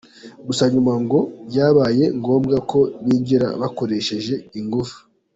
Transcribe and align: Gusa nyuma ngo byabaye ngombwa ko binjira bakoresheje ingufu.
Gusa 0.47 0.63
nyuma 0.73 0.93
ngo 1.03 1.19
byabaye 1.47 2.03
ngombwa 2.19 2.57
ko 2.71 2.79
binjira 3.03 3.47
bakoresheje 3.61 4.33
ingufu. 4.59 4.97